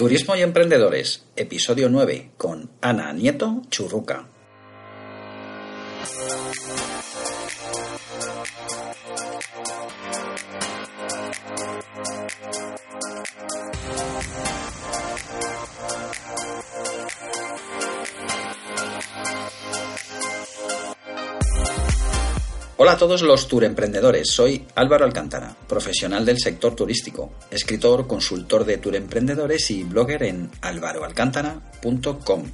[0.00, 4.28] Turismo y Emprendedores, episodio 9, con Ana Nieto Churruca.
[22.82, 28.64] Hola a todos los tour emprendedores, soy Álvaro Alcántara, profesional del sector turístico, escritor, consultor
[28.64, 32.44] de tour emprendedores y blogger en alvaroalcántara.com.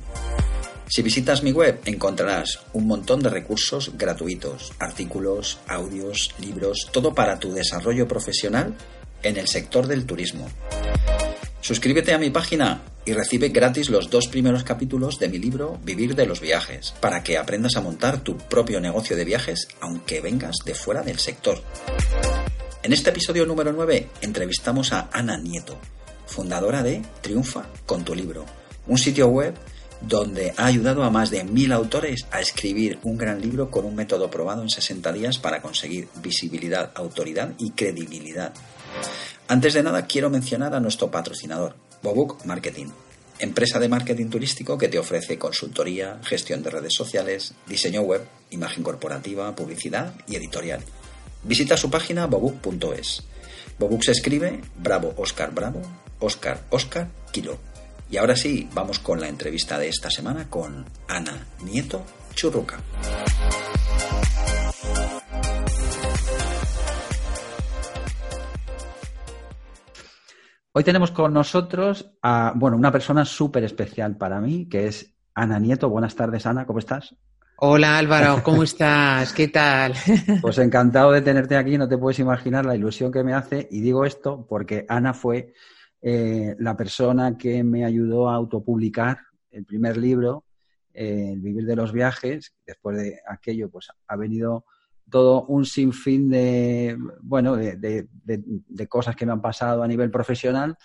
[0.88, 7.38] Si visitas mi web encontrarás un montón de recursos gratuitos, artículos, audios, libros, todo para
[7.38, 8.74] tu desarrollo profesional
[9.22, 10.48] en el sector del turismo.
[11.60, 16.14] Suscríbete a mi página y recibe gratis los dos primeros capítulos de mi libro Vivir
[16.14, 20.56] de los viajes, para que aprendas a montar tu propio negocio de viajes aunque vengas
[20.64, 21.62] de fuera del sector.
[22.82, 25.76] En este episodio número 9 entrevistamos a Ana Nieto,
[26.26, 28.44] fundadora de Triunfa con tu libro,
[28.86, 29.54] un sitio web
[30.00, 33.94] donde ha ayudado a más de mil autores a escribir un gran libro con un
[33.94, 38.52] método probado en 60 días para conseguir visibilidad, autoridad y credibilidad.
[39.48, 42.86] Antes de nada, quiero mencionar a nuestro patrocinador, Bobook Marketing,
[43.38, 48.82] empresa de marketing turístico que te ofrece consultoría, gestión de redes sociales, diseño web, imagen
[48.82, 50.80] corporativa, publicidad y editorial.
[51.44, 53.22] Visita su página bobook.es.
[53.78, 55.80] Bobook se escribe Bravo Oscar Bravo,
[56.18, 57.58] Oscar Oscar Kilo.
[58.10, 62.02] Y ahora sí, vamos con la entrevista de esta semana con Ana Nieto
[62.34, 62.78] Churruca.
[70.78, 75.58] Hoy tenemos con nosotros a, bueno, una persona súper especial para mí, que es Ana
[75.58, 75.88] Nieto.
[75.88, 77.16] Buenas tardes, Ana, ¿cómo estás?
[77.56, 79.32] Hola Álvaro, ¿cómo estás?
[79.32, 79.94] ¿Qué tal?
[80.42, 83.66] Pues encantado de tenerte aquí, no te puedes imaginar la ilusión que me hace.
[83.70, 85.54] Y digo esto porque Ana fue
[86.02, 89.16] eh, la persona que me ayudó a autopublicar
[89.50, 90.44] el primer libro,
[90.92, 92.54] eh, El vivir de los viajes.
[92.66, 94.66] Después de aquello, pues ha venido
[95.10, 98.08] todo un sinfín de, bueno, de,
[98.88, 100.76] cosas que me han pasado a nivel profesional.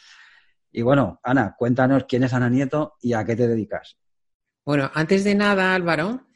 [0.72, 3.98] Y bueno, Ana, cuéntanos quién es Ana Nieto y a qué te dedicas.
[4.64, 6.28] Bueno, antes de nada, Álvaro,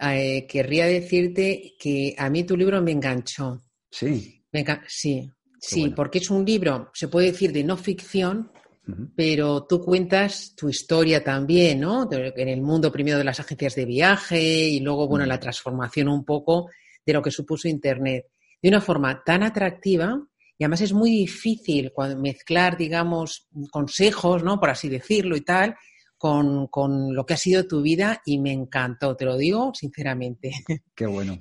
[0.00, 3.62] eh, querría decirte que a mí tu libro me enganchó.
[3.90, 4.42] Sí.
[4.88, 5.30] sí,
[5.60, 8.50] sí, porque es un libro, se puede decir, de no ficción,
[9.16, 12.08] pero tú cuentas tu historia también, ¿no?
[12.10, 16.24] En el mundo primero de las agencias de viaje y luego, bueno, la transformación un
[16.24, 16.68] poco
[17.04, 18.26] de lo que supuso Internet
[18.62, 20.18] de una forma tan atractiva
[20.56, 24.60] y además es muy difícil mezclar, digamos, consejos, ¿no?
[24.60, 25.74] Por así decirlo y tal,
[26.16, 30.52] con, lo que ha sido tu vida y me encantó, te lo digo sinceramente.
[30.94, 31.38] Qué bueno.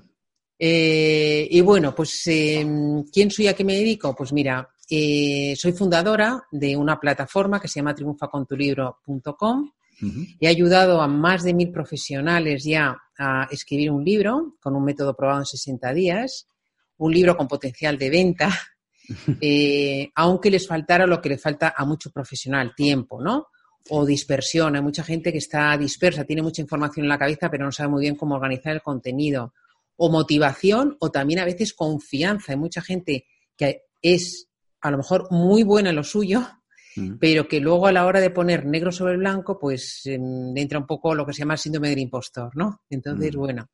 [0.58, 4.16] Eh, y bueno, pues, em, ¿quién soy a qué me dedico?
[4.16, 9.72] Pues mira, eh, soy fundadora de una plataforma que se llama triunfacontulibro.com
[10.40, 15.16] He ayudado a más de mil profesionales ya a escribir un libro con un método
[15.16, 16.48] probado en 60 días,
[16.98, 18.50] un libro con potencial de venta,
[19.42, 23.48] eh, aunque les faltara lo que le falta a mucho profesional, tiempo, ¿no?
[23.90, 24.76] O dispersión.
[24.76, 27.90] Hay mucha gente que está dispersa, tiene mucha información en la cabeza, pero no sabe
[27.90, 29.54] muy bien cómo organizar el contenido.
[29.98, 32.54] O motivación, o también a veces confianza.
[32.54, 33.26] Hay mucha gente
[33.56, 34.48] que es
[34.82, 36.46] a lo mejor muy buena en lo suyo,
[37.20, 40.86] Pero que luego a la hora de poner negro sobre blanco, pues em, entra un
[40.86, 42.82] poco lo que se llama el síndrome del impostor, ¿no?
[42.90, 43.40] Entonces, mm.
[43.40, 43.70] bueno,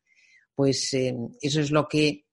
[0.55, 2.25] pues em, eso es lo que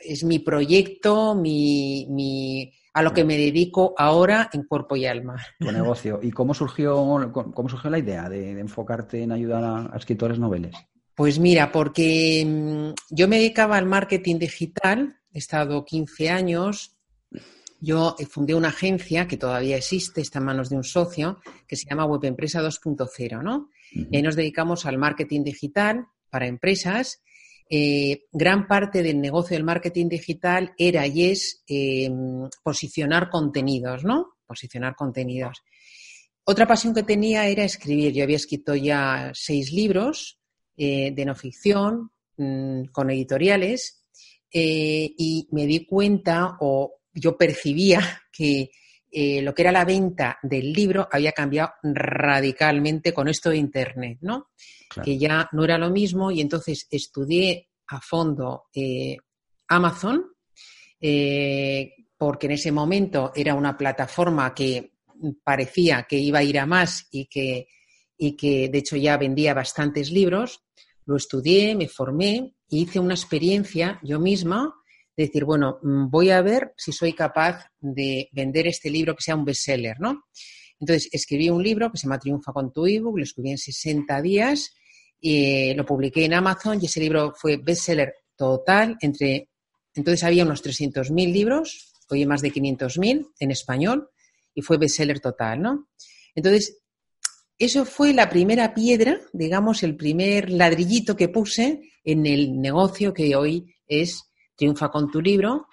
[0.00, 5.36] es mi proyecto, mi, mi, a lo que me dedico ahora en cuerpo y alma.
[5.58, 6.20] Tu negocio.
[6.22, 10.74] ¿Y cómo surgió, cómo surgió la idea de, enfocarte en ayudar a, escritores noveles?
[11.14, 16.96] Pues mira, porque em, yo me dedicaba al marketing digital, he estado 15 años
[17.80, 21.76] yo eh, fundé una agencia que todavía existe, está en manos de un socio, que
[21.76, 23.70] se llama Web Empresa 2.0, ¿no?
[23.92, 27.22] Y nos dedicamos al marketing digital para empresas.
[27.68, 34.34] Eh, gran parte del negocio del marketing digital era y es em, posicionar contenidos, ¿no?
[34.46, 35.62] Posicionar contenidos.
[36.44, 38.12] Otra pasión que tenía era escribir.
[38.12, 40.38] Yo había escrito ya seis libros
[40.76, 43.96] eh, de no ficción mm, con editoriales
[44.52, 48.70] y me di cuenta o yo percibía que
[49.12, 54.18] eh, lo que era la venta del libro había cambiado radicalmente con esto de Internet,
[54.20, 54.50] ¿no?
[55.02, 59.16] Que ya no era lo mismo y entonces estudié a fondo eh,
[59.68, 60.24] Amazon,
[61.00, 64.92] eh, porque en ese momento era una plataforma que
[65.42, 67.66] parecía que iba a ir a más y que,
[68.16, 70.62] y que de hecho ya vendía bastantes libros.
[71.04, 74.79] Lo estudié, me formé y hice una experiencia yo misma
[75.24, 79.36] decir, bueno, mm, voy a ver si soy capaz de vender este libro que sea
[79.36, 80.24] un bestseller, ¿no?
[80.78, 84.22] Entonces, escribí un libro que se llama Triunfa con tu ebook, lo escribí en 60
[84.22, 84.74] días,
[85.20, 88.96] y lo publiqué en Amazon y ese libro fue bestseller total.
[89.00, 89.50] Entre,
[89.94, 94.08] entonces había unos 300.000 libros, hoy más de 500.000 en español,
[94.54, 95.88] y fue bestseller total, ¿no?
[96.34, 96.78] Entonces,
[97.58, 103.36] eso fue la primera piedra, digamos, el primer ladrillito que puse en el negocio que
[103.36, 104.29] hoy es
[104.60, 105.68] Triunfa con tu libro,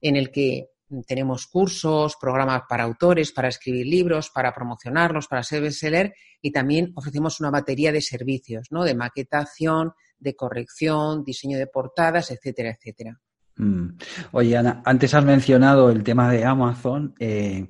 [0.00, 0.70] en el que
[1.06, 6.92] tenemos cursos, programas para autores, para escribir libros, para promocionarlos, para ser bestseller y también
[6.96, 8.82] ofrecemos una batería de servicios, ¿no?
[8.82, 13.20] De maquetación, de corrección, diseño de portadas, etcétera, etcétera.
[13.58, 13.90] Mm.
[14.32, 17.14] Oye, Ana, antes has mencionado el tema de Amazon.
[17.20, 17.68] Eh,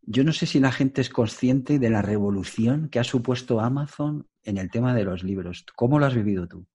[0.00, 4.26] yo no sé si la gente es consciente de la revolución que ha supuesto Amazon
[4.42, 5.66] en el tema de los libros.
[5.76, 6.66] ¿Cómo lo has vivido tú?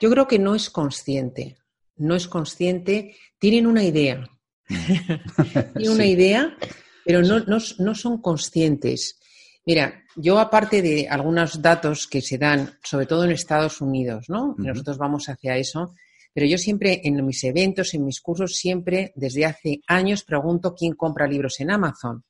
[0.00, 1.56] Yo creo que no es consciente.
[1.96, 3.16] No es consciente.
[3.38, 4.28] Tienen una idea.
[4.68, 6.56] Tienen una idea,
[7.04, 9.18] pero no, son conscientes.
[9.64, 14.54] Mira, yo aparte de algunos datos que se dan, sobre todo en Estados Unidos, ¿no?
[14.58, 15.94] Nosotros vamos hacia eso,
[16.32, 20.94] pero yo siempre en mis eventos, en mis cursos, siempre desde hace años pregunto quién
[20.94, 22.24] compra libros en Amazon.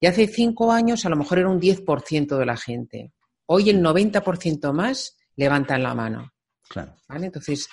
[0.00, 3.12] Y hace cinco años a lo mejor era un 10% de la gente.
[3.46, 6.32] Hoy el 90% más levantan la mano.
[6.68, 6.94] Claro.
[7.08, 7.68] Entonces,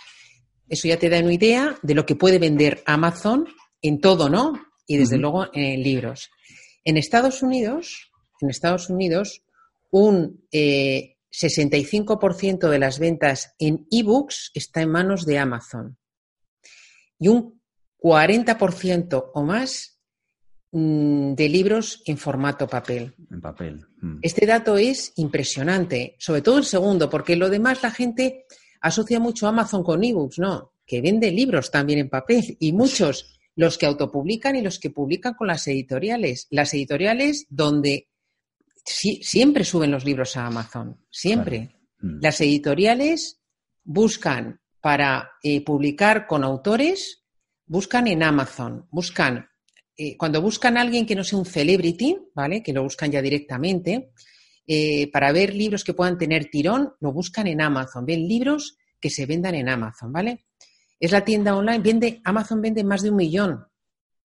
[0.69, 3.47] eso ya te da una idea de lo que puede vender Amazon
[3.81, 4.53] en todo, ¿no?
[4.87, 6.29] Y desde luego en libros.
[6.83, 9.43] En Estados Unidos, en Estados Unidos,
[9.91, 15.97] un eh, 65% de las ventas en ebooks está en manos de Amazon
[17.19, 17.61] y un
[17.99, 19.99] 40% o más
[20.71, 23.15] mm, de libros en formato papel.
[23.31, 23.85] En papel.
[24.01, 24.19] Mm.
[24.21, 28.45] Este dato es impresionante, sobre todo el segundo, porque lo demás la gente
[28.85, 33.39] asocia mucho a Amazon con ebooks, no, que vende libros también en papel y muchos,
[33.55, 36.47] los que autopublican y los que publican con las editoriales.
[36.51, 38.09] Las editoriales donde
[38.85, 41.71] siempre suben los libros a Amazon, siempre.
[41.99, 42.19] Mm.
[42.21, 43.41] Las editoriales
[43.83, 47.23] buscan para eh, publicar con autores,
[47.65, 49.49] buscan en Amazon, buscan,
[49.97, 52.61] eh, cuando buscan a alguien que no sea un celebrity, ¿vale?
[52.61, 54.11] Que lo buscan ya directamente,
[54.67, 59.09] eh, para ver libros que puedan tener tirón, lo buscan en Amazon, ven libros que
[59.09, 60.45] se vendan en Amazon, ¿vale?
[60.99, 63.65] Es la tienda online, vende, Amazon vende más de un millón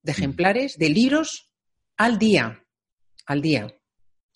[0.02, 0.16] de mm.
[0.16, 1.50] ejemplares de libros
[1.96, 2.64] al día,
[3.26, 3.74] al día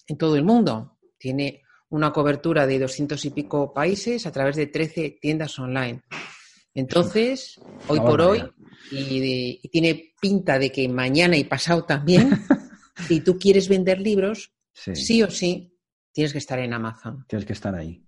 [0.07, 0.99] en todo el mundo.
[1.19, 6.03] Tiene una cobertura de doscientos y pico países a través de 13 tiendas online.
[6.75, 8.43] Entonces, hoy por hoy,
[8.91, 12.31] y, tiene pinta de que mañana y pasado también,
[13.09, 15.23] si tú quieres vender libros, sí.
[15.23, 15.74] o sí,
[16.15, 17.27] tienes que estar en Amazon.
[17.29, 18.03] Tienes que estar ahí.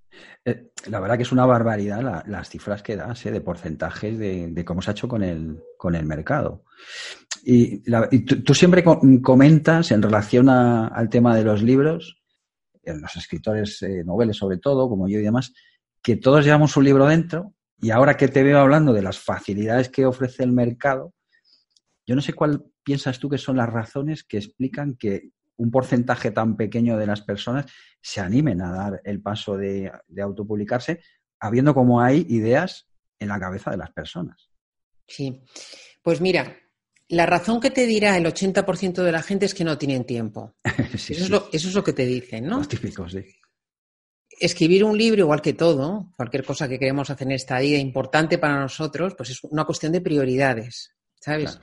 [0.45, 4.65] Eh, la verdad que es una barbaridad las cifras que das eh, de porcentajes de,
[4.65, 6.65] cómo se ha hecho con el, con el mercado.
[7.43, 7.83] Y,
[8.25, 8.83] tú, siempre
[9.23, 12.23] comentas en relación al tema de los libros,
[12.83, 15.53] en los escritores eh, noveles sobre todo, como yo y demás,
[16.01, 19.89] que todos llevamos un libro dentro y ahora que te veo hablando de las facilidades
[19.89, 21.13] que ofrece el mercado,
[22.07, 26.31] yo no sé cuál piensas tú que son las razones que explican que un porcentaje
[26.31, 27.67] tan pequeño de las personas
[28.01, 31.01] se animen a dar el paso de, de autopublicarse,
[31.41, 32.89] habiendo como hay ideas
[33.19, 34.51] en la cabeza de las personas.
[35.07, 35.43] Sí,
[36.03, 36.57] pues mira,
[37.09, 40.57] la razón que te dirá el 80% de la gente es que no tienen tiempo.
[40.93, 41.13] eso,
[41.53, 42.59] Es lo, que te dicen, ¿no?
[42.59, 43.25] Los típicos, sí.
[44.39, 48.39] Escribir un libro, igual que todo, cualquier cosa que queremos hacer en esta vida importante
[48.39, 51.59] para nosotros, pues es una cuestión de prioridades, ¿sabes?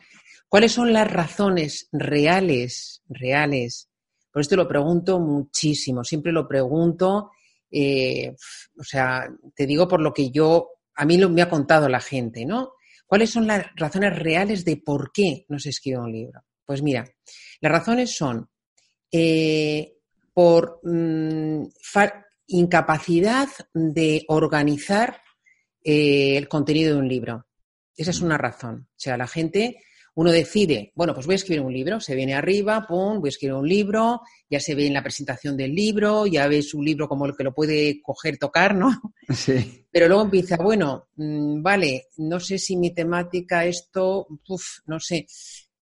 [0.54, 3.90] ¿Cuáles son las razones reales, reales?
[4.32, 7.32] Por esto lo pregunto muchísimo, siempre lo pregunto,
[7.72, 8.36] eh,
[8.78, 12.00] o sea, te digo por lo que yo, a mí lo, me ha contado la
[12.00, 12.74] gente, ¿no?
[13.08, 16.44] ¿Cuáles son las razones reales de por qué no se escribe un libro?
[16.64, 17.04] Pues mira,
[17.60, 18.48] las razones son
[19.12, 19.96] eh,
[20.36, 21.64] por mm,
[22.46, 25.20] incapacidad de organizar
[25.84, 27.48] eh, el contenido de un libro.
[27.98, 28.88] Esa es una razón.
[28.92, 29.80] O sea, la gente
[30.16, 33.30] uno decide, bueno, pues voy a escribir un libro, se viene arriba, pum, voy a
[33.30, 37.08] escribir un libro, ya se ve en la presentación del libro, ya ves un libro
[37.08, 38.92] como el que lo puede coger, tocar, ¿no?
[39.34, 39.88] Sí.
[39.90, 45.26] Pero luego empieza, bueno, mm, vale, no sé si mi temática, esto, uff, no sé,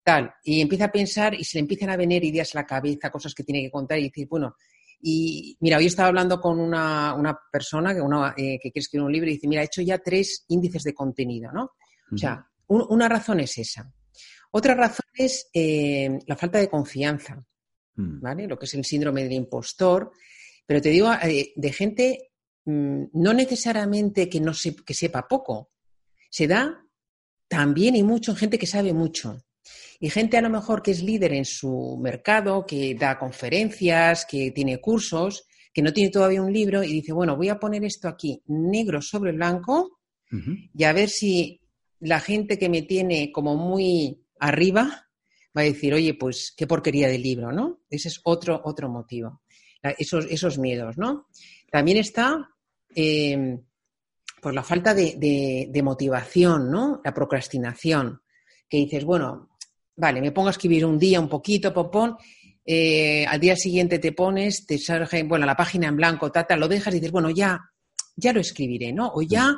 [0.03, 0.31] tal.
[0.43, 3.33] Y empieza a pensar y se le empiezan a venir ideas a la cabeza, cosas
[3.33, 4.55] que tiene que contar y decir, bueno,
[5.01, 9.29] y mira, hoy estaba hablando con una, persona que, eh, que quiere escribir un libro
[9.29, 11.71] y dice, mira, he hecho ya tres índices de contenido, ¿no?
[12.13, 13.91] O sea, una razón es esa.
[14.51, 17.43] Otra razón es eh, la falta de confianza,
[17.95, 18.21] mm.
[18.21, 18.47] ¿vale?
[18.47, 20.11] Lo que es el síndrome del impostor.
[20.65, 22.31] Pero te digo, eh, de gente
[22.65, 24.51] mm, no necesariamente que, no
[24.85, 25.71] que sepa poco,
[26.29, 26.85] se da
[27.47, 29.37] también y mucho en gente que sabe mucho.
[29.99, 34.51] Y gente a lo mejor que es líder en su mercado, que da conferencias, que
[34.51, 38.07] tiene cursos, que no tiene todavía un libro y dice, bueno, voy a poner esto
[38.07, 39.99] aquí negro sobre blanco
[40.73, 41.61] y a ver si
[41.99, 45.07] la gente que me tiene como muy arriba
[45.55, 47.81] va a decir, oye, pues qué porquería de libro, ¿no?
[47.89, 49.41] Ese es otro, otro motivo.
[49.97, 51.27] Esos, esos miedos, ¿no?
[51.71, 52.49] También está
[52.95, 53.59] eh,
[54.41, 57.01] por la falta de, motivación, ¿no?
[57.03, 58.21] La procrastinación.
[58.69, 59.49] Que dices, bueno,
[59.95, 62.17] vale, me pongo a escribir un día un poquito, popón,
[62.65, 66.67] eh, al día siguiente te pones, te sale, bueno, la página en blanco, tata, lo
[66.67, 67.59] dejas y dices, bueno, ya,
[68.15, 69.11] ya lo escribiré, ¿no?
[69.13, 69.55] O ya,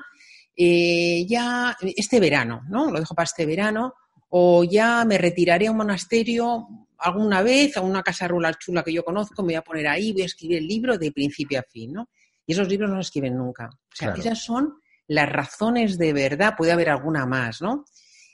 [0.55, 2.91] eh, ya, este verano, ¿no?
[2.91, 3.93] Lo dejo para este verano,
[4.35, 8.91] o ya me retiraré a un monasterio alguna vez, a una casa rural chula que
[8.91, 11.63] yo conozco, me voy a poner ahí, voy a escribir el libro de principio a
[11.63, 12.09] fin, ¿no?
[12.43, 13.69] Y esos libros no los escriben nunca.
[13.69, 14.73] O sea, esas son
[15.07, 17.85] las razones de verdad, puede haber alguna más, ¿no?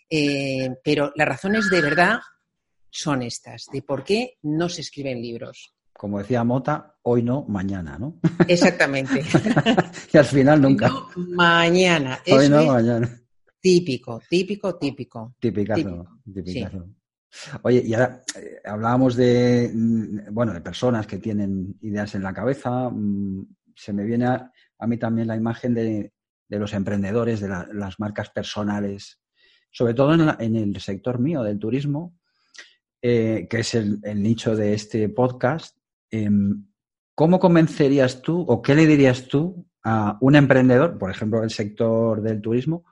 [0.10, 2.20] Eh, pero las razones de verdad
[2.90, 5.74] son estas, de por qué no se escriben libros.
[5.92, 8.22] Como decía Mota, hoy no, mañana, ¿no?
[8.48, 9.22] Exactamente.
[10.14, 10.94] y al final nunca.
[11.18, 12.22] mañana.
[12.32, 13.19] Hoy no, mañana.
[13.62, 15.36] Típico, típico, típico.
[15.40, 16.08] Típicazo,
[17.62, 22.34] Oye, y ahora eh, hablábamos de, mm, bueno, de personas que tienen ideas en la
[22.34, 22.90] cabeza.
[22.90, 24.52] Mm, se me viene a,
[24.88, 26.14] mí también la imagen de,
[26.48, 29.22] los emprendedores, de las marcas personales,
[29.72, 32.18] sobre todo en, el sector mío del turismo,
[33.02, 35.78] eh, que es el, nicho de este podcast.
[36.10, 36.66] Em,
[37.14, 42.22] ¿Cómo convencerías tú o qué le dirías tú a un emprendedor, por ejemplo, del sector
[42.22, 42.86] del turismo,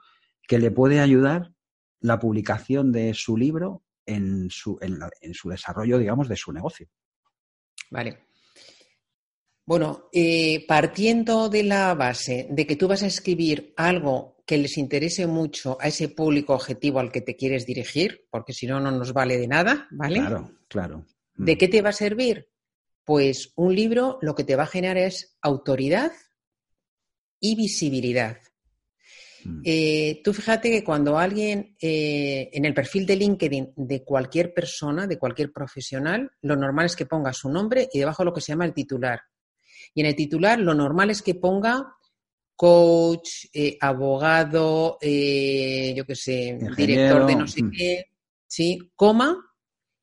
[0.48, 1.52] que le puede ayudar
[2.00, 6.88] la publicación de su libro en su, en su desarrollo, digamos, de su negocio?
[7.90, 8.26] Vale.
[9.68, 14.78] Bueno, eh, partiendo de la base de que tú vas a escribir algo que les
[14.78, 18.90] interese mucho a ese público objetivo al que te quieres dirigir, porque si no, no
[18.90, 20.20] nos vale de nada, ¿vale?
[20.20, 21.06] Claro, claro.
[21.34, 21.58] ¿De mm.
[21.58, 22.48] qué te va a servir?
[23.04, 26.12] Pues un libro lo que te va a generar es autoridad
[27.38, 28.38] y visibilidad.
[29.44, 29.60] Mm.
[29.64, 35.06] Eh, tú fíjate que cuando alguien eh, en el perfil de LinkedIn de cualquier persona,
[35.06, 38.52] de cualquier profesional, lo normal es que ponga su nombre y debajo lo que se
[38.52, 39.20] llama el titular.
[39.94, 41.94] Y en el titular lo normal es que ponga
[42.56, 47.70] coach, eh, abogado, yo qué sé, director de no sé mm.
[47.70, 48.04] qué,
[48.46, 48.90] ¿sí?
[48.96, 49.36] Coma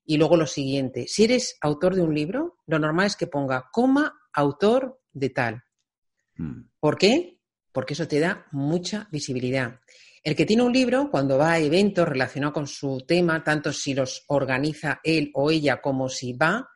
[0.06, 1.06] y luego lo siguiente.
[1.08, 5.64] Si eres autor de un libro, lo normal es que ponga coma, autor de tal.
[6.38, 6.70] Mm.
[6.80, 7.35] ¿Por qué?
[7.76, 9.82] Porque eso te da mucha visibilidad.
[10.24, 13.94] El que tiene un libro, cuando va a eventos relacionados con su tema, tanto si
[13.94, 16.70] los organiza él o ella como si va,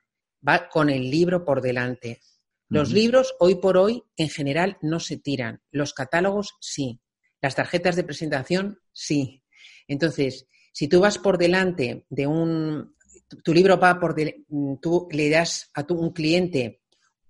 [0.45, 2.19] va con el libro por delante.
[2.67, 6.99] Los libros hoy por hoy en general no se tiran, los catálogos sí,
[7.41, 9.41] las tarjetas de presentación sí.
[9.87, 12.93] Entonces, si tú vas por delante de un,
[13.41, 14.15] tu libro va por,
[14.81, 16.81] tú le das a tu, un cliente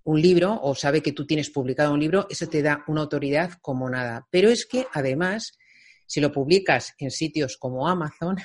[0.04, 3.52] un libro o sabe que tú tienes publicado un libro, eso te da una autoridad
[3.60, 4.26] como nada.
[4.30, 5.52] Pero es que además,
[6.06, 8.36] si lo publicas en sitios como Amazon,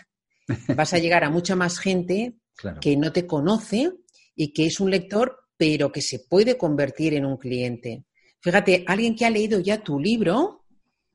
[0.75, 2.35] vas a llegar a mucha más gente
[2.81, 3.91] que no te conoce
[4.35, 8.05] y que es un lector pero que se puede convertir en un cliente.
[8.41, 10.65] Fíjate, alguien que ha leído ya tu libro,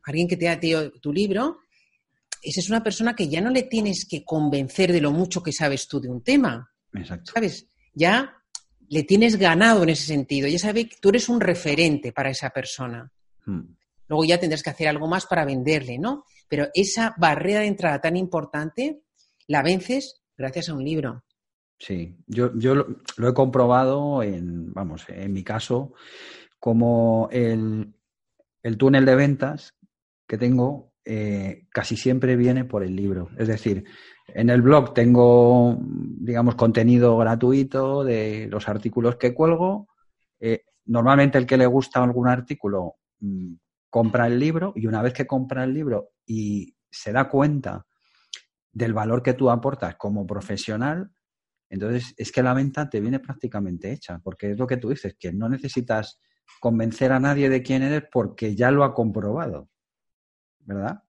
[0.05, 1.59] alguien que te ha leído tu libro,
[2.43, 5.53] esa es una persona que ya no le tienes que convencer de lo mucho que
[5.53, 6.73] sabes tú de un tema.
[6.95, 7.33] Exacto.
[7.35, 7.67] ¿Sabes?
[7.93, 8.40] Ya
[8.91, 10.49] le tienes ganado en ese sentido.
[10.49, 13.11] Ya sabe que tú eres un referente para esa persona.
[13.47, 13.77] Hmm.
[14.09, 16.25] Luego ya tendrás que hacer algo más para venderle, ¿no?
[16.49, 19.03] Pero esa barrera de entrada tan importante
[19.47, 21.23] la vences gracias a un libro.
[21.79, 25.95] Sí, yo, yo lo, he comprobado en, vamos, en mi caso,
[26.59, 27.95] como el,
[28.77, 29.77] túnel de ventas
[30.27, 33.31] que tengo eh, casi siempre viene por el libro.
[33.39, 33.85] Es decir,
[34.35, 39.89] en el blog tengo, digamos, contenido gratuito de los artículos que cuelgo.
[40.39, 43.55] Eh, normalmente el que le gusta algún artículo mm,
[43.89, 47.87] compra el libro y una vez que compra el libro y se da cuenta
[48.73, 51.11] del valor que tú aportas como profesional,
[51.71, 55.15] entonces, es que la venta te viene prácticamente hecha, porque es lo que tú dices,
[55.19, 56.21] que no necesitas
[56.59, 59.71] convencer a nadie de quién eres porque ya lo ha comprobado.
[60.59, 61.05] ¿Verdad?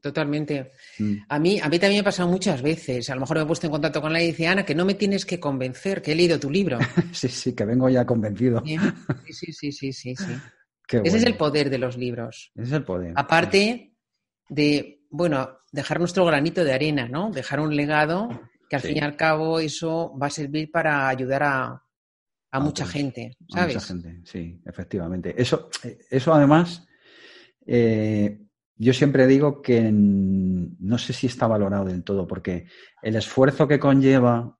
[0.00, 0.72] Totalmente.
[0.98, 1.14] Mm.
[1.28, 3.10] A, mí, a mí también me ha pasado muchas veces.
[3.10, 4.84] A lo mejor me he puesto en contacto con la y dice, Ana, que no
[4.84, 6.78] me tienes que convencer, que he leído tu libro.
[7.12, 8.62] sí, sí, que vengo ya convencido.
[8.64, 10.32] Sí, sí, sí, sí, sí.
[11.04, 12.50] Ese es el poder de los libros.
[12.54, 13.12] Ese es el poder.
[13.16, 13.94] Aparte
[14.48, 17.30] de, bueno, dejar nuestro granito de arena, ¿no?
[17.30, 18.28] Dejar un legado
[18.68, 21.82] que al fin y al cabo eso va a servir para ayudar a,
[22.60, 23.74] mucha gente, ¿sabes?
[23.74, 25.34] mucha gente, sí, efectivamente.
[25.36, 25.68] Eso,
[26.10, 26.86] eso además,
[27.66, 28.47] eh,
[28.78, 32.66] yo siempre digo que no sé si está valorado del todo, porque
[33.02, 34.56] el esfuerzo que conlleva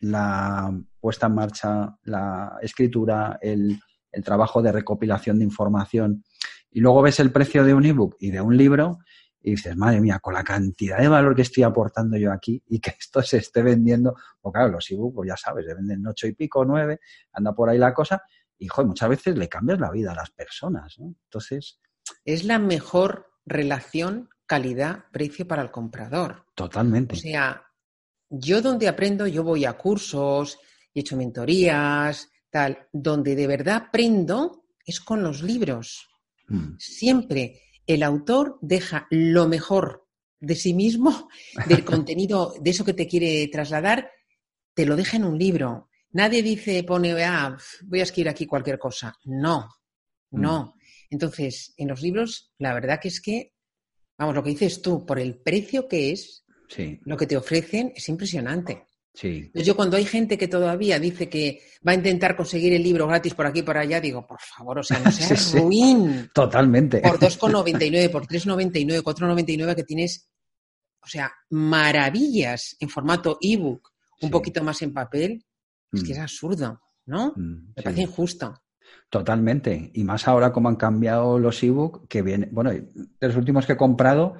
[0.00, 3.78] la puesta en marcha, la escritura, el,
[4.10, 6.24] el trabajo de recopilación de información,
[6.70, 8.98] y luego ves el precio de un ebook y de un libro
[9.42, 12.80] y dices, madre mía, con la cantidad de valor que estoy aportando yo aquí y
[12.80, 16.26] que esto se esté vendiendo, pues claro, los ebooks, pues ya sabes, se venden ocho
[16.26, 17.00] y pico, nueve,
[17.32, 18.22] anda por ahí la cosa,
[18.58, 21.14] y joder, muchas veces le cambias la vida a las personas, ¿no?
[21.24, 21.80] Entonces...
[22.24, 26.46] Es la mejor relación calidad-precio para el comprador.
[26.54, 27.14] Totalmente.
[27.14, 27.62] O sea,
[28.28, 30.58] yo donde aprendo, yo voy a cursos,
[30.94, 36.08] he hecho mentorías, tal, donde de verdad aprendo es con los libros.
[36.48, 36.76] Mm.
[36.78, 40.06] Siempre el autor deja lo mejor
[40.38, 41.28] de sí mismo,
[41.66, 44.10] del contenido, de eso que te quiere trasladar,
[44.74, 45.88] te lo deja en un libro.
[46.12, 49.14] Nadie dice, pone, ah, voy a escribir aquí cualquier cosa.
[49.24, 49.68] No,
[50.30, 50.40] mm.
[51.10, 53.52] Entonces, en los libros, la verdad que es que,
[54.16, 56.44] vamos, lo que dices tú, por el precio que es,
[57.02, 58.86] lo que te ofrecen es impresionante.
[59.12, 59.50] Sí.
[59.52, 63.34] yo cuando hay gente que todavía dice que va a intentar conseguir el libro gratis
[63.34, 66.30] por aquí y por allá, digo, por favor, o sea, no seas ruin.
[66.32, 67.00] Totalmente.
[67.00, 70.30] Por 2,99, por 3,99, 4,99 que tienes,
[71.02, 73.90] o sea, maravillas en formato ebook,
[74.22, 75.44] un poquito más en papel,
[75.92, 76.22] es que es mm.
[76.22, 77.32] absurdo, ¿no?
[77.34, 78.54] Mm, Me parece injusto.
[79.10, 79.90] Totalmente.
[79.94, 82.86] Y más ahora como han cambiado los ebook, que viene, bueno, de
[83.20, 84.36] los últimos que he comprado,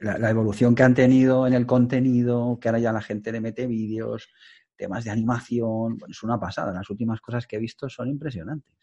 [0.00, 3.66] la, evolución que han tenido en el contenido, que ahora ya la gente le mete
[3.66, 4.28] vídeos,
[4.76, 6.72] temas de animación, es una pasada.
[6.72, 8.74] Las últimas cosas que he visto son impresionantes.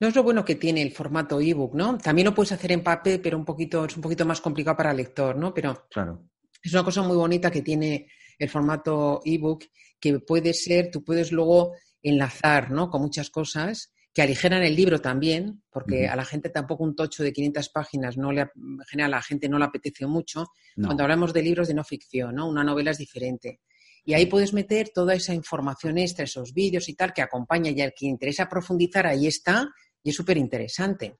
[0.00, 1.98] No es lo bueno que tiene el formato ebook, ¿no?
[1.98, 4.92] También lo puedes hacer en papel, pero un poquito, es un poquito más complicado para
[4.92, 5.52] el lector, ¿no?
[5.52, 6.22] Pero claro.
[6.62, 9.64] es una cosa muy bonita que tiene el formato ebook,
[9.98, 12.90] que puede ser, tú puedes luego enlazar, ¿no?
[12.90, 17.22] Con muchas cosas que aligeran el libro también, porque a la gente tampoco un tocho
[17.22, 20.46] de 500 páginas no le, a la gente no le apetece mucho.
[20.74, 22.48] Cuando hablamos de libros de no ficción, ¿no?
[22.48, 23.60] Una novela es diferente.
[24.04, 27.80] Y ahí puedes meter toda esa información extra, esos vídeos y tal, que acompaña y
[27.80, 29.68] al que interesa profundizar, ahí está,
[30.02, 31.18] y es súper interesante.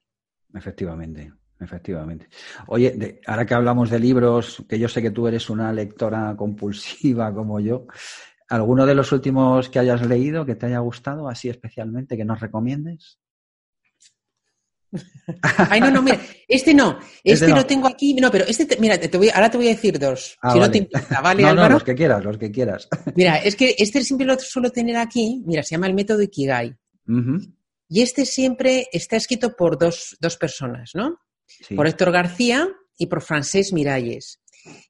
[0.53, 2.27] Efectivamente, efectivamente.
[2.67, 7.33] Oye, ahora que hablamos de libros, que yo sé que tú eres una lectora compulsiva
[7.33, 7.85] como yo,
[8.49, 12.39] ¿Alguno de los últimos que hayas leído que te haya gustado, así especialmente, que nos
[12.39, 13.19] recomiendes?
[15.69, 18.97] Ay, no, no, mira, este no, este, este lo tengo aquí, no, pero este, mira,
[18.99, 21.53] te voy, ahora te voy a decir dos, ah, si no te importa, ¿vale, no,
[21.53, 22.87] No, los que quieras, los que quieras.
[23.15, 26.75] Mira, es que este siempre lo suelo tener aquí, mira, se llama el método Ikigai.
[27.91, 31.19] Y este siempre está escrito por dos, dos personas, ¿no?
[31.75, 34.39] Por Héctor García y por Francés Miralles.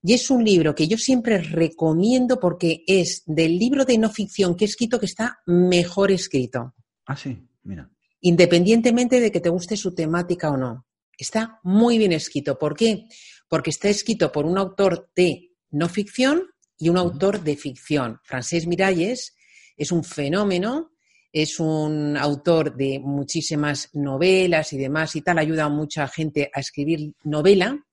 [0.01, 4.55] Y es un libro que yo siempre recomiendo porque es del libro de no ficción
[4.55, 6.73] que he escrito que está mejor escrito.
[7.05, 7.89] Ah, sí, mira.
[8.21, 10.86] Independientemente de que te guste su temática o no.
[11.17, 12.58] Está muy bien escrito.
[12.58, 13.08] ¿Por qué?
[13.47, 16.43] Porque está escrito por un autor de no ficción
[16.77, 18.19] y un autor de ficción.
[18.23, 19.36] Francés Miralles
[19.75, 20.91] es un fenómeno,
[21.32, 26.60] es un autor de muchísimas novelas y demás y tal, ayuda a mucha gente a
[26.60, 27.86] escribir novela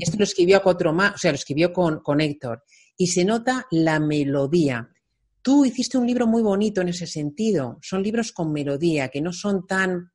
[0.00, 2.64] esto lo escribió a cuatro más, o sea, lo escribió con, con Héctor.
[2.96, 4.88] Y se nota la melodía.
[5.42, 7.78] Tú hiciste un libro muy bonito en ese sentido.
[7.82, 10.10] Son libros con melodía, que no son tan,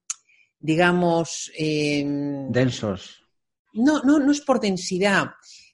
[0.59, 1.51] digamos...
[1.55, 3.23] Em, Densos.
[3.73, 5.27] No, no, no es por densidad.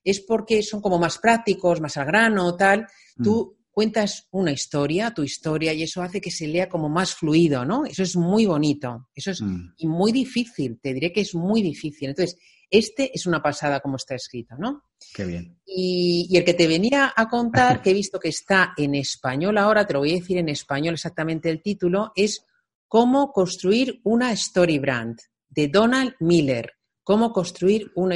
[0.03, 2.85] Es porque son como más prácticos, más al grano, tal.
[3.23, 3.71] Tú mm.
[3.71, 7.85] cuentas una historia, tu historia, y eso hace que se lea como más fluido, ¿no?
[7.85, 9.07] Eso es muy bonito.
[9.15, 9.75] Eso es mm.
[9.77, 10.79] y muy difícil.
[10.81, 12.09] Te diré que es muy difícil.
[12.09, 12.37] Entonces,
[12.69, 14.83] este es una pasada como está escrito, ¿no?
[15.13, 15.59] Qué bien.
[15.65, 19.85] Y, el que te venía a contar, que he visto que está en español ahora,
[19.85, 22.45] te lo voy a decir en español exactamente el título, es
[22.87, 25.17] Cómo construir una story brand,
[25.49, 26.73] de Donald Miller.
[27.03, 28.15] Cómo construir una,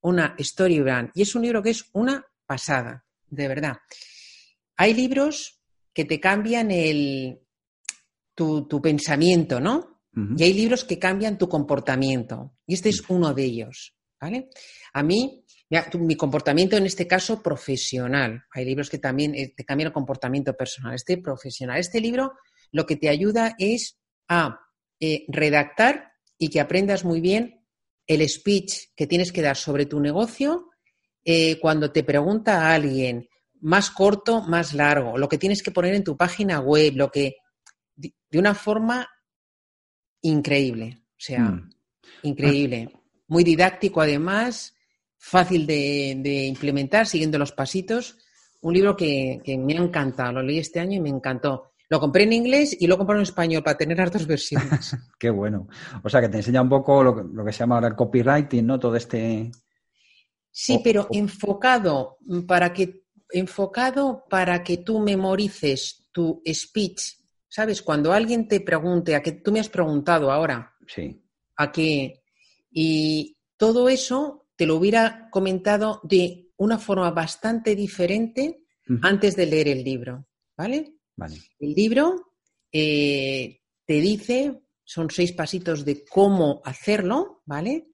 [0.00, 1.10] una story brand.
[1.14, 3.76] Y es un libro que es una pasada, de verdad.
[4.76, 5.60] Hay libros
[5.92, 7.40] que te cambian el,
[8.34, 9.93] tu, tu pensamiento, ¿no?
[10.36, 12.54] Y hay libros que cambian tu comportamiento.
[12.66, 13.94] Y este es uno de ellos.
[14.20, 14.48] ¿vale?
[14.92, 15.44] A mí,
[15.98, 18.44] mi comportamiento en este caso profesional.
[18.52, 20.94] Hay libros que también eh, te cambian el comportamiento personal.
[20.94, 21.78] Este profesional.
[21.78, 22.32] Este libro
[22.70, 23.98] lo que te ayuda es
[24.28, 24.60] a
[25.00, 27.64] eh, redactar y que aprendas muy bien
[28.06, 30.70] el speech que tienes que dar sobre tu negocio
[31.24, 33.28] eh, cuando te pregunta a alguien
[33.60, 37.36] más corto, más largo, lo que tienes que poner en tu página web, lo que
[37.96, 39.08] de una forma
[40.24, 41.70] increíble, o sea, mm.
[42.24, 42.90] increíble.
[43.28, 44.74] Muy didáctico además,
[45.18, 48.18] fácil de, implementar, siguiendo los pasitos.
[48.60, 51.72] Un libro que, me ha encantado, lo leí este año y me encantó.
[51.90, 54.96] Lo compré en inglés y lo compré en español para tener las dos versiones.
[55.18, 55.68] Qué bueno.
[56.02, 57.94] O sea, que te enseña un poco lo que, lo que se llama ahora el
[57.94, 58.78] copywriting, ¿no?
[58.78, 59.50] Todo este...
[60.50, 67.23] Sí, pero enfocado para que enfocado para que tú memorices tu speech.
[67.54, 67.82] ¿Sabes?
[67.82, 71.22] Cuando alguien te pregunte, a que tú me has preguntado ahora, Sí.
[71.56, 72.24] a que
[72.72, 78.64] y todo eso te lo hubiera comentado de una forma bastante diferente
[79.02, 80.94] antes de leer el libro, ¿vale?
[81.14, 81.36] Vale.
[81.60, 82.32] El libro
[82.72, 87.86] eh, te dice, son seis pasitos de cómo hacerlo, ¿vale?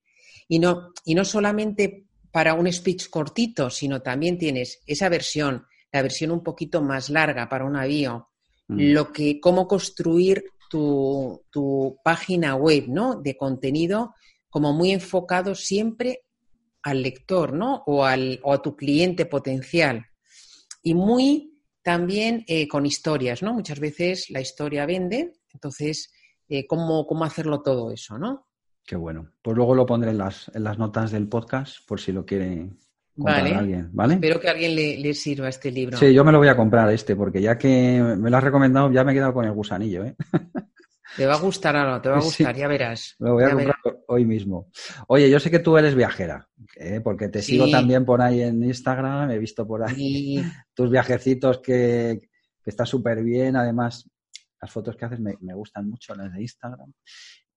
[0.48, 6.00] Y no, y no solamente para un speech cortito, sino también tienes esa versión, la
[6.00, 8.24] versión un poquito más larga para un avión,
[8.70, 8.92] Mm.
[8.92, 13.16] lo que, cómo construir tu, tu página web, ¿no?
[13.16, 14.14] De contenido
[14.48, 16.22] como muy enfocado siempre
[16.82, 17.82] al lector, ¿no?
[17.86, 20.06] O, al, o a tu cliente potencial.
[20.82, 23.54] Y muy también eh, con historias, ¿no?
[23.54, 26.12] Muchas veces la historia vende, entonces,
[26.48, 28.46] eh, ¿cómo, ¿cómo hacerlo todo eso, ¿no?
[28.84, 29.32] Qué bueno.
[29.42, 32.70] Pues luego lo pondré en las, en las notas del podcast por si lo quiere
[33.24, 33.54] Vale.
[33.54, 34.14] alguien, ¿vale?
[34.14, 35.96] Espero que a alguien le, le sirva este libro.
[35.98, 38.90] Sí, yo me lo voy a comprar este, porque ya que me lo has recomendado,
[38.92, 40.16] ya me he quedado con el gusanillo, ¿eh?
[41.16, 42.26] Te va a gustar no, te va a Sí.
[42.44, 43.16] gustar, ya verás.
[43.18, 44.70] Lo voy a comprar hoy mismo.
[45.08, 47.00] Oye, yo sé que tú eres viajera, ¿eh?
[47.02, 47.52] porque te Sí.
[47.52, 50.40] sigo también por ahí en Instagram, he visto por ahí
[50.74, 52.20] tus viajecitos que,
[52.62, 53.56] que está súper bien.
[53.56, 54.08] Además,
[54.62, 56.92] las fotos que haces me, me gustan mucho, las de Instagram.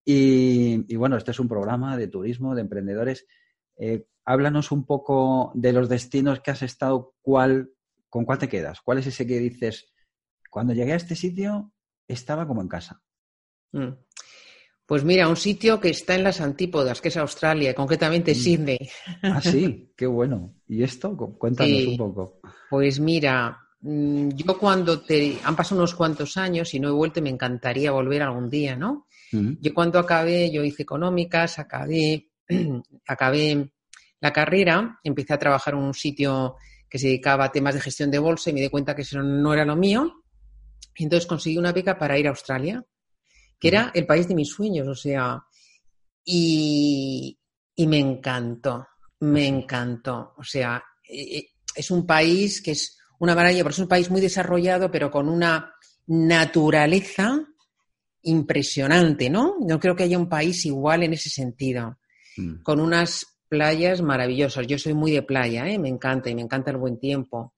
[0.04, 3.28] Y, y bueno, este es un programa de turismo, de emprendedores.
[3.78, 7.72] Eh, háblanos un poco de los destinos que has estado, cuál,
[8.10, 8.82] ¿con cuál te quedas?
[8.82, 9.92] ¿Cuál es ese que dices,
[10.50, 11.74] cuando llegué a este sitio
[12.08, 13.04] estaba como en casa?
[13.74, 13.90] Mm.
[14.86, 18.36] Pues mira, un sitio que está en las antípodas, que es Australia, concretamente Mm.
[18.36, 18.80] Sydney.
[19.28, 20.56] Ah, sí, qué bueno.
[20.68, 21.16] ¿Y esto?
[21.18, 21.88] Cu- Cuéntanos Sí.
[21.88, 22.40] un poco.
[22.70, 25.38] Pues mira, mm, yo cuando te...
[25.44, 28.76] Han pasado unos cuantos años y no he vuelto y me encantaría volver algún día,
[28.76, 29.08] ¿no?
[29.32, 32.30] Yo cuando acabé, yo hice económicas, acabé,
[33.08, 33.72] acabé
[34.20, 36.56] la carrera, empecé a trabajar en un sitio
[36.90, 39.22] que se dedicaba a temas de gestión de bolsa y me di cuenta que eso
[39.22, 40.24] no era lo mío.
[40.96, 42.86] Y entonces conseguí una beca para ir a Australia,
[43.60, 45.44] que era el país de mis sueños, o sea,
[46.24, 47.38] y,
[47.76, 48.88] y me encantó,
[49.22, 50.34] me encantó.
[50.38, 54.10] O sea, eh, eh, es un país que es una maravilla, porque es un país
[54.10, 55.74] muy desarrollado, pero con una
[56.08, 57.40] naturaleza
[58.22, 59.56] impresionante, ¿no?
[59.60, 61.98] No creo que haya un país igual en ese sentido,
[62.38, 62.64] Mm.
[62.64, 64.66] con unas playas maravillosas.
[64.68, 65.78] Yo soy muy de playa, ¿eh?
[65.78, 67.54] me encanta y me encanta el buen tiempo.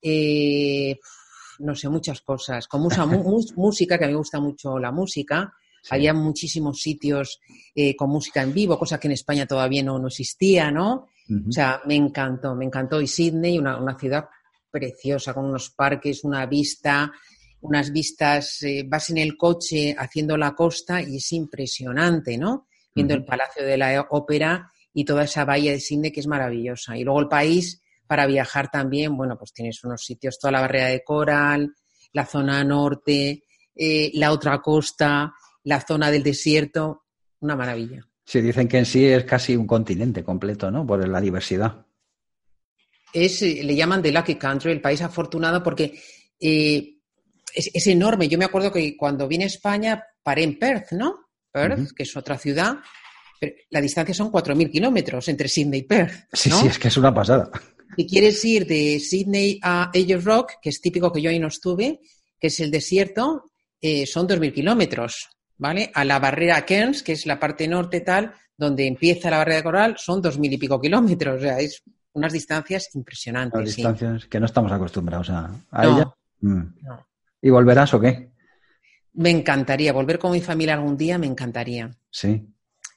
[0.00, 0.98] Eh,
[1.60, 2.66] no sé, muchas cosas.
[2.68, 5.52] Con mucha mu- mu- música, que a mí me gusta mucho la música.
[5.82, 5.88] Sí.
[5.96, 7.40] Había muchísimos sitios
[7.74, 11.08] eh, con música en vivo, cosa que en España todavía no, no existía, ¿no?
[11.48, 13.00] O sea, me encantó, me encantó.
[13.00, 14.26] Y Sydney, una, una ciudad
[14.70, 17.10] preciosa, con unos parques, una vista,
[17.62, 22.66] unas vistas, eh, vas en el coche haciendo la costa y es impresionante, ¿no?
[22.94, 26.96] Viendo el Palacio de la Ópera y toda esa bahía de Sydney que es maravillosa.
[26.96, 30.88] Y luego el país, para viajar también, bueno, pues tienes unos sitios, toda la barrera
[30.88, 31.74] de coral,
[32.12, 35.32] la zona norte, eh, la otra costa,
[35.64, 37.04] la zona del desierto,
[37.40, 38.06] una maravilla.
[38.24, 40.86] Sí, dicen que en sí es casi un continente completo, ¿no?
[40.86, 41.86] Por la diversidad.
[43.12, 45.98] es, eh, le llaman The Lucky Country, el país afortunado, porque
[46.38, 46.98] eh,
[47.54, 48.28] es, es enorme.
[48.28, 51.21] Yo me acuerdo que cuando vine a España paré en Perth, ¿no?
[51.52, 52.78] Perth, que es otra ciudad,
[53.38, 56.28] pero la distancia son 4.000 kilómetros entre Sydney y Perth.
[56.32, 56.60] Sí, ¿no?
[56.60, 57.50] sí, es que es una pasada.
[57.96, 61.48] Si quieres ir de Sydney a Ayers Rock, que es típico que yo ahí no
[61.48, 62.00] estuve,
[62.40, 65.90] que es el desierto, eh, son 2.000 kilómetros, ¿vale?
[65.94, 69.62] A la barrera Cairns, que es la parte norte tal, donde empieza la barrera de
[69.62, 71.36] coral, son 2.000 y pico kilómetros.
[71.36, 71.82] O sea, es
[72.14, 73.60] unas distancias impresionantes.
[73.60, 73.76] Las sí.
[73.76, 76.16] distancias que no estamos acostumbrados a, a No.
[76.40, 76.62] Mm.
[76.82, 77.06] No.
[77.40, 78.31] ¿Y volverás o qué?
[79.14, 81.90] Me encantaría volver con mi familia algún día, me encantaría.
[82.10, 82.46] Sí.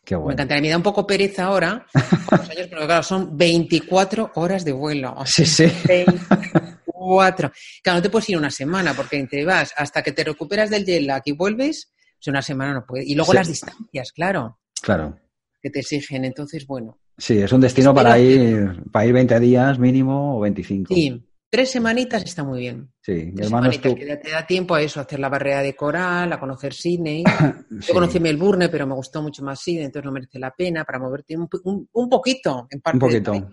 [0.04, 0.34] Qué Me bueno.
[0.34, 0.62] encantaría.
[0.62, 1.86] Me da un poco pereza ahora,
[2.26, 5.16] con los años, pero claro, son 24 horas de vuelo.
[5.26, 5.66] Sí, sí.
[5.88, 7.52] 24.
[7.84, 10.86] Claro, no te puedes ir una semana porque te vas hasta que te recuperas del
[10.86, 13.04] jet lag y vuelves, pues una semana no puede.
[13.06, 13.38] Y luego Sí.
[13.38, 15.18] las distancias, claro, Claro.
[15.62, 16.26] que te exigen.
[16.26, 20.94] Entonces, bueno, Sí, es un destino para ir, para ir 20 días mínimo o 25.
[20.94, 22.92] sí, tres semanitas está muy bien.
[23.02, 25.62] Sí, mi Tres hermano semanitas que te da tiempo a eso, a hacer la barrera
[25.62, 27.24] de coral, a conocer Sydney.
[27.70, 27.78] Sí.
[27.88, 31.00] Yo conocí Melbourne, pero me gustó mucho más Sydney, entonces no merece la pena para
[31.00, 33.50] moverte un, un- un poquito en parte Un poquito.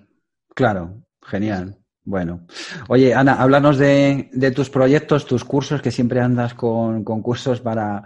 [0.54, 1.78] Claro, genial.
[2.04, 2.46] Bueno.
[2.88, 7.60] Oye, Ana, háblanos de, de tus proyectos, tus cursos, que siempre andas con, con cursos
[7.60, 8.02] para,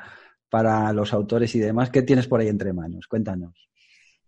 [0.51, 1.88] para los autores y demás.
[1.90, 3.07] ¿Qué tienes por ahí entre manos?
[3.09, 3.68] Cuéntanos.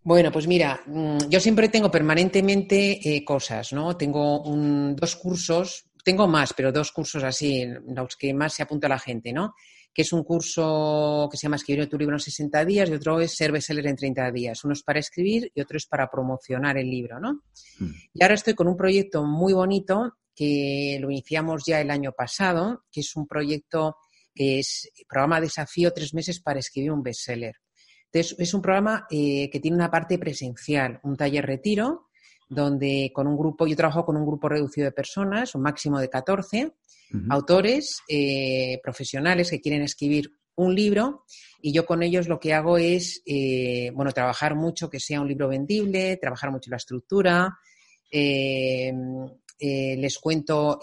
[0.09, 3.95] Bueno, pues mira, mm, yo siempre tengo permanentemente eh, cosas, ¿no?
[3.95, 8.89] Tengo un- dos cursos tengo más, pero dos cursos así, los que más se apunta
[8.89, 9.53] la gente, ¿no?
[9.93, 13.21] Que es un curso que se llama Escribir tu libro en 60 días y otro
[13.21, 14.65] es Ser bestseller en 30 días.
[14.65, 17.43] Uno es para escribir y otro es para promocionar el libro, ¿no?
[17.79, 17.91] Hmm.
[18.15, 22.85] Y ahora estoy con un proyecto muy bonito que lo iniciamos ya el año pasado,
[22.91, 23.97] que es un proyecto
[24.35, 27.57] que es programa desafío tres meses para escribir un bestseller.
[28.13, 32.09] Entonces, es un programa eh, que tiene una parte presencial, un taller retiro,
[32.49, 36.09] donde con un grupo, yo trabajo con un grupo reducido de personas, un máximo de
[36.09, 36.73] 14
[37.31, 41.25] autores eh, profesionales que quieren escribir un libro
[41.63, 45.29] y yo con ellos lo que hago es, eh, bueno, trabajar mucho que sea un
[45.29, 47.59] libro vendible, trabajar mucho la estructura,
[48.11, 48.93] eh,
[49.61, 50.79] les cuento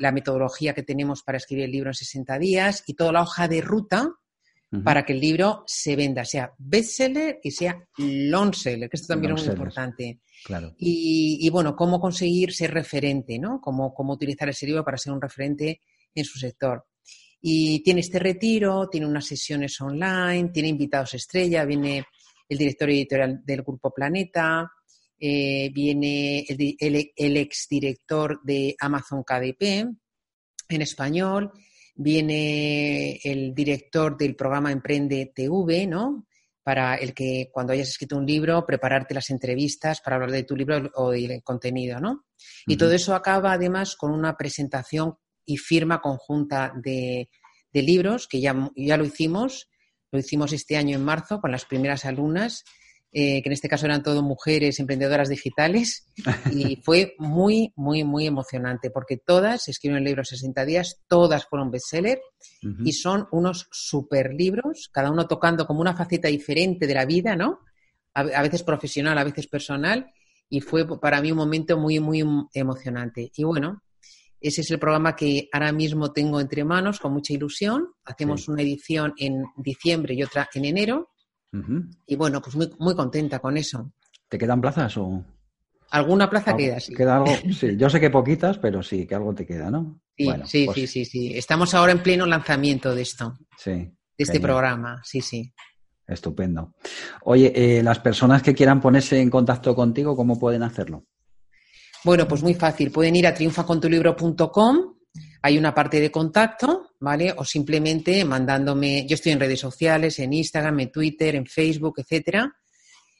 [0.00, 3.48] la metodología que tenemos para escribir el libro en 60 días y toda la hoja
[3.48, 4.14] de ruta
[4.82, 9.34] para que el libro se venda, sea bestseller y sea long seller, que esto también
[9.34, 10.20] es muy importante.
[10.78, 13.60] Y, bueno, cómo conseguir ser referente, ¿no?
[13.60, 15.80] Cómo, cómo utilizar ese libro para ser un referente
[16.14, 16.84] en su sector.
[17.40, 22.04] Y tiene este retiro, tiene unas sesiones online, tiene invitados estrella, viene
[22.48, 24.70] el director editorial del Grupo Planeta,
[25.18, 29.62] eh, viene el, el, el exdirector de Amazon KDP
[30.68, 31.52] en español,
[31.96, 36.26] viene el director del programa Emprende TV, ¿no?
[36.62, 40.56] Para el que cuando hayas escrito un libro, prepararte las entrevistas para hablar de tu
[40.56, 42.26] libro o del contenido, ¿no?
[42.66, 47.28] Y todo eso acaba además con una presentación y firma conjunta de,
[47.72, 49.68] libros, que ya, ya lo hicimos,
[50.10, 52.64] lo hicimos este año en marzo con las primeras alumnas
[53.12, 56.08] eh, que en este caso eran todo mujeres emprendedoras digitales,
[56.52, 61.70] y fue muy, muy, muy emocionante, porque todas escribieron el libro 60 días, todas fueron
[61.70, 62.20] bestseller,
[62.84, 67.36] y son unos super libros, cada uno tocando como una faceta diferente de la vida,
[67.36, 67.60] ¿no?
[68.14, 70.10] A, veces profesional, a veces personal,
[70.48, 73.30] y fue para mí un momento muy, muy emocionante.
[73.36, 73.82] Y bueno,
[74.40, 77.88] ese es el programa que ahora mismo tengo entre manos con mucha ilusión.
[78.04, 81.10] Hacemos una edición en diciembre y otra en enero.
[82.06, 83.92] Y bueno, pues muy, muy contenta con eso.
[84.28, 85.24] ¿Te quedan plazas o...?
[85.90, 86.94] Alguna plaza queda, sí.
[86.94, 87.76] Queda algo, sí.
[87.76, 90.00] Yo sé que poquitas, pero sí, que algo te queda, ¿no?
[90.16, 91.36] Sí, sí, pues sí, sí, sí.
[91.36, 93.34] Estamos ahora en pleno lanzamiento de esto.
[93.56, 93.70] Sí.
[93.70, 95.52] De este programa, sí, sí.
[96.06, 96.74] Estupendo.
[97.22, 101.04] Oye, eh, las personas que quieran ponerse en contacto contigo, ¿cómo pueden hacerlo?
[102.04, 102.90] Bueno, pues muy fácil.
[102.90, 104.95] Pueden ir a triunfacontulibro.com
[105.42, 107.32] hay una parte de contacto, ¿vale?
[107.36, 112.52] O simplemente mandándome, yo estoy en redes sociales, en Instagram, en Twitter, en Facebook, etcétera,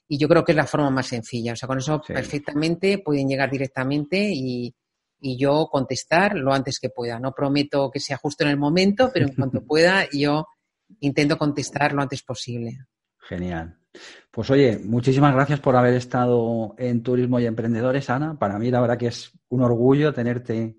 [0.09, 1.53] y yo creo que es la forma más sencilla.
[1.53, 4.75] O sea, con eso perfectamente pueden llegar directamente y,
[5.19, 7.19] yo contestar lo antes que pueda.
[7.19, 10.47] No prometo que sea justo en el momento, pero en cuanto pueda, yo
[11.01, 12.79] intento contestar lo antes posible.
[13.19, 13.77] Genial.
[14.31, 18.39] Pues oye, muchísimas gracias por haber estado en Turismo y Emprendedores, Ana.
[18.39, 20.77] Para mí la verdad que es un orgullo tenerte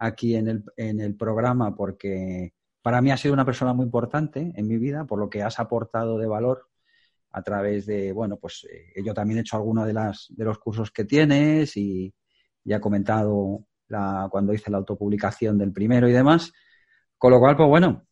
[0.00, 4.52] aquí en el, en el programa porque para mí has sido una persona muy importante
[4.56, 6.66] en mi vida por lo que has aportado de valor
[7.32, 10.58] a través de, bueno, pues eh, yo también he hecho algunos de, las, de los
[10.58, 12.12] cursos que tienes y
[12.64, 16.52] ya he comentado la, cuando hice la autopublicación del primero y demás.
[17.16, 18.06] Con lo cual, pues bueno,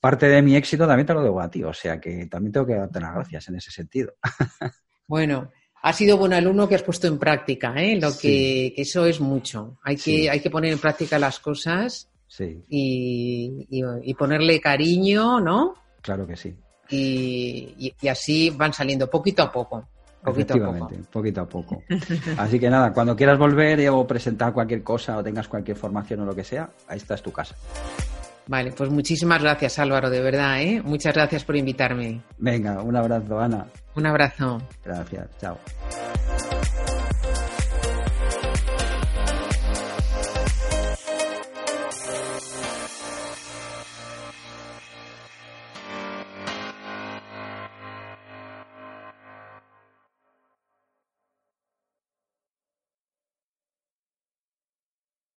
[0.00, 2.66] parte de mi éxito también te lo debo a ti, o sea que también tengo
[2.66, 4.14] que darte las gracias en ese sentido.
[5.06, 5.52] Bueno,
[5.84, 7.98] has sido buen alumno que has puesto en práctica, ¿eh?
[8.00, 9.76] Lo que, eso es mucho.
[9.82, 12.08] Hay que, hay que poner en práctica las cosas
[12.40, 15.74] y, ponerle cariño, ¿no?
[16.00, 16.54] Claro que sí.
[16.88, 19.86] Y, así van saliendo poquito a poco.
[20.22, 20.90] Poquito a poco.
[21.12, 21.82] poquito a poco.
[22.38, 26.24] Así que nada, cuando quieras volver o presentar cualquier cosa o tengas cualquier formación o
[26.24, 27.54] lo que sea, ahí está es tu casa.
[28.46, 30.80] Vale, pues muchísimas gracias Álvaro, de verdad, ¿eh?
[30.82, 32.22] Muchas gracias por invitarme.
[32.38, 33.66] Venga, un abrazo, Ana.
[33.96, 34.60] Un abrazo.
[34.84, 35.58] Gracias, chao.